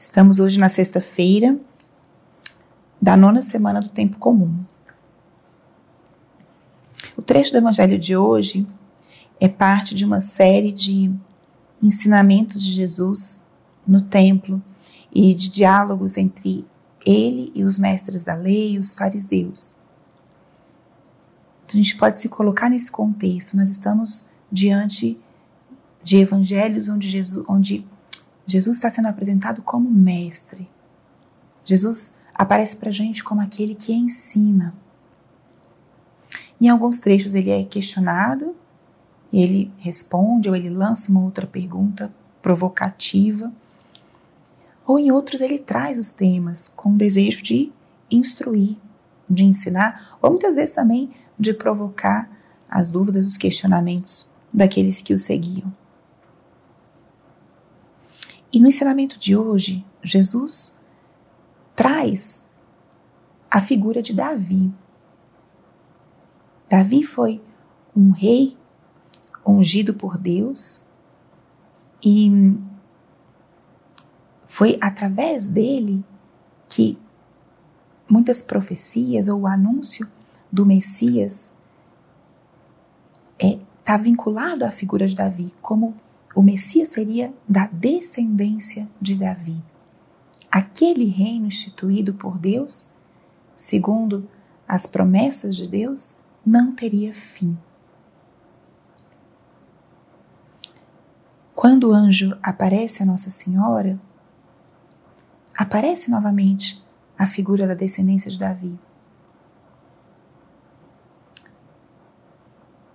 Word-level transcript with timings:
Estamos 0.00 0.40
hoje 0.40 0.58
na 0.58 0.70
sexta-feira 0.70 1.60
da 2.98 3.18
nona 3.18 3.42
semana 3.42 3.82
do 3.82 3.90
tempo 3.90 4.16
comum. 4.16 4.64
O 7.18 7.20
trecho 7.20 7.52
do 7.52 7.58
Evangelho 7.58 7.98
de 7.98 8.16
hoje 8.16 8.66
é 9.38 9.46
parte 9.46 9.94
de 9.94 10.06
uma 10.06 10.22
série 10.22 10.72
de 10.72 11.12
ensinamentos 11.82 12.62
de 12.62 12.72
Jesus 12.72 13.42
no 13.86 14.00
templo 14.00 14.62
e 15.14 15.34
de 15.34 15.50
diálogos 15.50 16.16
entre 16.16 16.66
ele 17.04 17.52
e 17.54 17.62
os 17.62 17.78
mestres 17.78 18.24
da 18.24 18.34
lei 18.34 18.76
e 18.76 18.78
os 18.78 18.94
fariseus. 18.94 19.76
Então 21.66 21.78
a 21.78 21.82
gente 21.82 21.98
pode 21.98 22.22
se 22.22 22.28
colocar 22.30 22.70
nesse 22.70 22.90
contexto. 22.90 23.54
Nós 23.54 23.68
estamos 23.68 24.30
diante 24.50 25.20
de 26.02 26.16
evangelhos 26.16 26.88
onde 26.88 27.06
Jesus, 27.06 27.44
onde 27.46 27.84
Jesus 28.46 28.76
está 28.76 28.90
sendo 28.90 29.08
apresentado 29.08 29.62
como 29.62 29.90
mestre. 29.90 30.68
Jesus 31.64 32.16
aparece 32.34 32.76
para 32.76 32.88
a 32.88 32.92
gente 32.92 33.22
como 33.22 33.40
aquele 33.40 33.74
que 33.74 33.92
ensina. 33.92 34.74
Em 36.60 36.68
alguns 36.68 36.98
trechos 36.98 37.34
ele 37.34 37.50
é 37.50 37.64
questionado, 37.64 38.54
e 39.32 39.42
ele 39.42 39.72
responde 39.78 40.48
ou 40.48 40.56
ele 40.56 40.68
lança 40.68 41.10
uma 41.10 41.22
outra 41.22 41.46
pergunta 41.46 42.12
provocativa. 42.42 43.52
Ou 44.86 44.98
em 44.98 45.12
outros 45.12 45.40
ele 45.40 45.58
traz 45.58 45.98
os 45.98 46.10
temas 46.10 46.68
com 46.68 46.90
o 46.90 46.96
desejo 46.96 47.42
de 47.42 47.70
instruir, 48.10 48.76
de 49.28 49.44
ensinar, 49.44 50.18
ou 50.20 50.30
muitas 50.30 50.56
vezes 50.56 50.74
também 50.74 51.10
de 51.38 51.54
provocar 51.54 52.28
as 52.68 52.88
dúvidas, 52.88 53.26
os 53.26 53.36
questionamentos 53.36 54.28
daqueles 54.52 55.00
que 55.00 55.14
o 55.14 55.18
seguiam. 55.18 55.72
E 58.52 58.58
no 58.58 58.68
ensinamento 58.68 59.18
de 59.18 59.36
hoje, 59.36 59.84
Jesus 60.02 60.78
traz 61.76 62.48
a 63.50 63.60
figura 63.60 64.02
de 64.02 64.12
Davi. 64.12 64.72
Davi 66.68 67.04
foi 67.04 67.42
um 67.96 68.10
rei 68.10 68.56
ungido 69.46 69.94
por 69.94 70.18
Deus 70.18 70.84
e 72.04 72.30
foi 74.46 74.78
através 74.80 75.48
dele 75.48 76.04
que 76.68 76.98
muitas 78.08 78.42
profecias 78.42 79.28
ou 79.28 79.42
o 79.42 79.46
anúncio 79.46 80.08
do 80.50 80.66
Messias 80.66 81.52
está 83.38 83.46
é, 83.46 83.60
tá 83.84 83.96
vinculado 83.96 84.64
à 84.64 84.70
figura 84.70 85.06
de 85.06 85.14
Davi, 85.14 85.54
como 85.62 85.94
o 86.34 86.42
Messias 86.42 86.90
seria 86.90 87.34
da 87.48 87.66
descendência 87.66 88.88
de 89.00 89.16
Davi. 89.16 89.62
Aquele 90.50 91.06
reino 91.06 91.46
instituído 91.46 92.14
por 92.14 92.38
Deus, 92.38 92.92
segundo 93.56 94.28
as 94.66 94.86
promessas 94.86 95.56
de 95.56 95.66
Deus, 95.66 96.20
não 96.44 96.74
teria 96.74 97.12
fim. 97.12 97.58
Quando 101.54 101.90
o 101.90 101.92
anjo 101.92 102.38
aparece 102.42 103.02
a 103.02 103.06
Nossa 103.06 103.28
Senhora, 103.28 104.00
aparece 105.54 106.10
novamente 106.10 106.82
a 107.18 107.26
figura 107.26 107.66
da 107.66 107.74
descendência 107.74 108.30
de 108.30 108.38
Davi. 108.38 108.78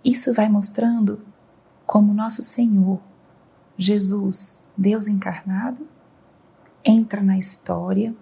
Isso 0.03 0.33
vai 0.33 0.49
mostrando 0.49 1.21
como 1.85 2.13
nosso 2.13 2.41
Senhor, 2.41 2.99
Jesus, 3.77 4.63
Deus 4.77 5.07
encarnado, 5.07 5.87
entra 6.83 7.21
na 7.21 7.37
história 7.37 8.15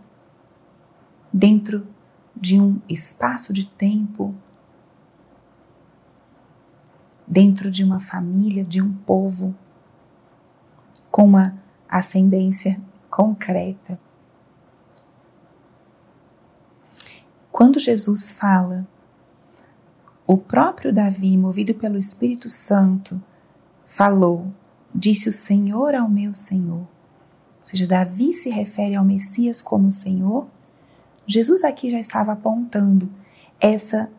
dentro 1.32 1.88
de 2.36 2.60
um 2.60 2.82
espaço 2.90 3.54
de 3.54 3.70
tempo, 3.70 4.34
dentro 7.28 7.70
de 7.70 7.84
uma 7.84 8.00
família, 8.00 8.64
de 8.64 8.82
um 8.82 8.92
povo, 8.94 9.56
com 11.12 11.26
uma 11.26 11.58
ascendência 11.88 12.82
concreta. 13.10 14.00
Quando 17.52 17.80
Jesus 17.80 18.32
fala, 18.32 18.88
o 20.26 20.38
próprio 20.38 20.92
Davi, 20.92 21.38
movido 21.38 21.76
pelo 21.76 21.98
Espírito 21.98 22.50
Santo, 22.50 23.22
falou 23.86 24.52
Disse 24.94 25.28
o 25.28 25.34
Senhor 25.34 25.96
ao 25.96 26.08
meu 26.08 26.34
Senhor. 26.34 26.82
Ou 27.64 27.66
seja, 27.66 27.88
Davi 27.88 28.34
se 28.34 28.50
refere 28.50 28.96
ao 28.96 29.04
Messias 29.04 29.62
como 29.62 29.92
Senhor. 29.92 30.48
Jesus 31.26 31.64
aqui 31.64 31.90
já 31.90 32.00
estava 32.00 32.34
apontando 32.34 33.10
essa 33.60 34.12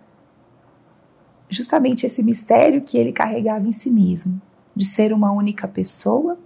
justamente 1.49 2.05
esse 2.05 2.23
mistério 2.23 2.83
que 2.83 2.97
ele 2.99 3.13
carregava 3.13 3.69
em 3.69 3.73
si 3.73 3.91
mesmo, 3.91 4.41
de 4.75 4.85
ser 4.85 5.13
uma 5.13 5.31
única 5.31 5.69
pessoa, 5.69 6.37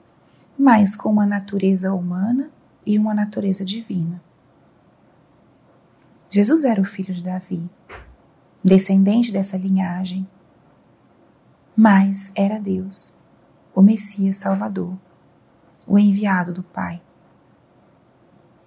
mas 0.59 0.95
com 0.95 1.09
uma 1.09 1.25
natureza 1.25 1.95
humana 1.95 2.51
e 2.85 2.99
uma 2.99 3.15
natureza 3.15 3.65
divina. 3.65 4.21
Jesus 6.29 6.65
era 6.65 6.81
o 6.81 6.85
filho 6.85 7.15
de 7.15 7.23
Davi, 7.23 7.71
descendente 8.63 9.33
dessa 9.33 9.57
linhagem, 9.57 10.29
mas 11.75 12.31
era 12.35 12.59
Deus 12.59 13.18
o 13.79 13.83
Messias 13.83 14.39
Salvador, 14.39 14.99
o 15.87 15.97
enviado 15.97 16.53
do 16.53 16.65
Pai. 16.65 17.01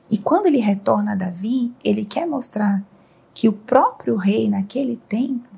E 0.09 0.17
quando 0.17 0.45
ele 0.45 0.59
retorna 0.59 1.11
a 1.11 1.16
Davi, 1.16 1.75
ele 1.83 2.05
quer 2.05 2.25
mostrar 2.25 2.81
que 3.33 3.50
o 3.50 3.51
próprio 3.51 4.16
rei, 4.16 4.50
naquele 4.50 4.95
tempo, 5.09 5.50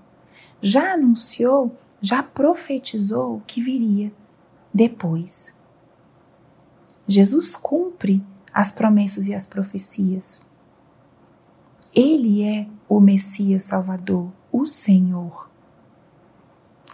já 0.59 0.93
anunciou, 0.93 1.77
já 2.01 2.23
profetizou 2.23 3.35
o 3.35 3.41
que 3.41 3.61
viria 3.61 4.11
depois. 4.73 5.55
Jesus 7.07 7.55
cumpre 7.55 8.25
as 8.51 8.71
promessas 8.71 9.27
e 9.27 9.35
as 9.35 9.45
profecias. 9.45 10.41
Ele 11.93 12.43
é 12.43 12.67
o 12.89 12.99
Messias 12.99 13.65
Salvador, 13.65 14.31
o 14.51 14.65
Senhor. 14.65 15.47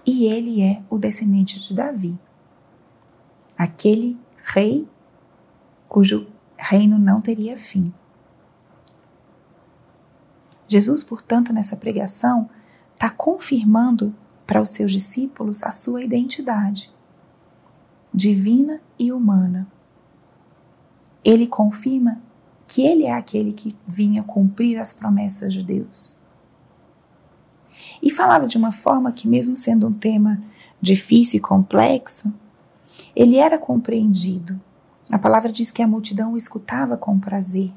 E 0.05 0.25
ele 0.25 0.61
é 0.61 0.83
o 0.89 0.97
descendente 0.97 1.57
de 1.61 1.73
Davi 1.73 2.19
aquele 3.59 4.17
rei 4.41 4.87
cujo 5.89 6.27
reino 6.57 6.97
não 6.97 7.19
teria 7.19 7.57
fim. 7.57 7.93
Jesus, 10.65 11.03
portanto, 11.03 11.51
nessa 11.51 11.75
pregação, 11.75 12.49
está 12.93 13.09
confirmando 13.09 14.15
para 14.47 14.61
os 14.61 14.69
seus 14.69 14.93
discípulos 14.93 15.61
a 15.63 15.73
sua 15.73 16.01
identidade 16.01 16.89
divina 18.13 18.81
e 18.97 19.11
humana. 19.11 19.67
Ele 21.23 21.45
confirma 21.45 22.21
que 22.65 22.81
ele 22.81 23.03
é 23.03 23.13
aquele 23.13 23.53
que 23.53 23.75
vinha 23.87 24.23
cumprir 24.23 24.79
as 24.79 24.93
promessas 24.93 25.53
de 25.53 25.63
Deus. 25.63 26.17
E 28.01 28.09
falava 28.09 28.47
de 28.47 28.57
uma 28.57 28.71
forma 28.71 29.11
que, 29.11 29.27
mesmo 29.27 29.55
sendo 29.55 29.87
um 29.87 29.93
tema 29.93 30.41
difícil 30.81 31.37
e 31.37 31.41
complexo, 31.41 32.33
ele 33.19 33.35
era 33.35 33.57
compreendido. 33.57 34.57
A 35.11 35.19
palavra 35.19 35.51
diz 35.51 35.69
que 35.69 35.81
a 35.81 35.87
multidão 35.87 36.31
o 36.31 36.37
escutava 36.37 36.95
com 36.95 37.19
prazer. 37.19 37.69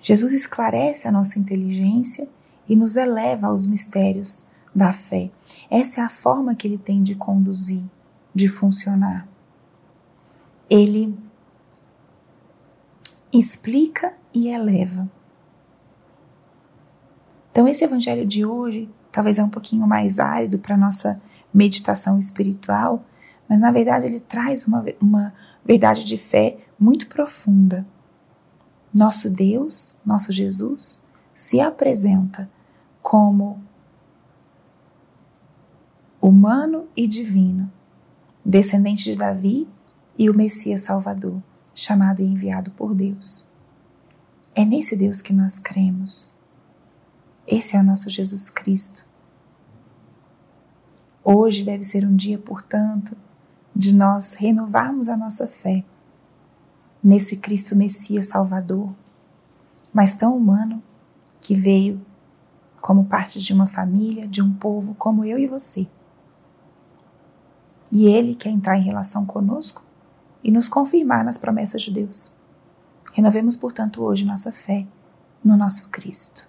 Jesus 0.00 0.32
esclarece 0.32 1.06
a 1.06 1.12
nossa 1.12 1.38
inteligência 1.38 2.26
e 2.66 2.74
nos 2.74 2.96
eleva 2.96 3.48
aos 3.48 3.66
mistérios 3.66 4.48
da 4.74 4.90
fé. 4.94 5.30
Essa 5.68 6.00
é 6.00 6.04
a 6.04 6.08
forma 6.08 6.54
que 6.54 6.66
ele 6.66 6.78
tem 6.78 7.02
de 7.02 7.14
conduzir, 7.14 7.84
de 8.34 8.48
funcionar. 8.48 9.28
Ele 10.70 11.14
explica 13.30 14.14
e 14.32 14.48
eleva. 14.48 15.10
Então, 17.50 17.68
esse 17.68 17.84
evangelho 17.84 18.26
de 18.26 18.46
hoje 18.46 18.88
talvez 19.12 19.38
é 19.38 19.44
um 19.44 19.50
pouquinho 19.50 19.86
mais 19.86 20.18
árido 20.18 20.58
para 20.58 20.74
nossa 20.74 21.20
meditação 21.52 22.18
espiritual, 22.18 23.04
mas 23.48 23.60
na 23.60 23.70
verdade 23.70 24.06
ele 24.06 24.20
traz 24.20 24.66
uma, 24.66 24.84
uma 25.00 25.34
verdade 25.64 26.04
de 26.04 26.16
fé 26.16 26.58
muito 26.78 27.06
profunda. 27.08 27.86
Nosso 28.92 29.30
Deus, 29.30 29.96
nosso 30.04 30.32
Jesus, 30.32 31.02
se 31.34 31.60
apresenta 31.60 32.50
como 33.02 33.62
humano 36.20 36.86
e 36.96 37.06
divino, 37.06 37.70
descendente 38.44 39.04
de 39.04 39.16
Davi 39.16 39.68
e 40.18 40.28
o 40.28 40.34
Messias 40.34 40.82
Salvador, 40.82 41.42
chamado 41.74 42.20
e 42.20 42.24
enviado 42.24 42.70
por 42.72 42.94
Deus. 42.94 43.46
É 44.54 44.64
nesse 44.64 44.96
Deus 44.96 45.22
que 45.22 45.32
nós 45.32 45.58
cremos. 45.58 46.34
Esse 47.46 47.76
é 47.76 47.80
o 47.80 47.84
nosso 47.84 48.10
Jesus 48.10 48.50
Cristo, 48.50 49.06
Hoje 51.30 51.62
deve 51.62 51.84
ser 51.84 52.06
um 52.06 52.16
dia, 52.16 52.38
portanto, 52.38 53.14
de 53.76 53.92
nós 53.92 54.32
renovarmos 54.32 55.10
a 55.10 55.16
nossa 55.16 55.46
fé 55.46 55.84
nesse 57.04 57.36
Cristo 57.36 57.76
Messias 57.76 58.28
Salvador, 58.28 58.94
mas 59.92 60.14
tão 60.14 60.34
humano 60.34 60.82
que 61.38 61.54
veio 61.54 62.00
como 62.80 63.04
parte 63.04 63.42
de 63.42 63.52
uma 63.52 63.66
família, 63.66 64.26
de 64.26 64.40
um 64.40 64.54
povo 64.54 64.94
como 64.94 65.22
eu 65.22 65.38
e 65.38 65.46
você. 65.46 65.86
E 67.92 68.06
Ele 68.06 68.34
quer 68.34 68.48
entrar 68.48 68.78
em 68.78 68.82
relação 68.82 69.26
conosco 69.26 69.84
e 70.42 70.50
nos 70.50 70.66
confirmar 70.66 71.26
nas 71.26 71.36
promessas 71.36 71.82
de 71.82 71.90
Deus. 71.90 72.34
Renovemos, 73.12 73.54
portanto, 73.54 74.02
hoje 74.02 74.24
nossa 74.24 74.50
fé 74.50 74.86
no 75.44 75.58
nosso 75.58 75.90
Cristo. 75.90 76.48